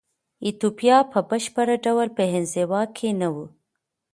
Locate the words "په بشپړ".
1.11-1.67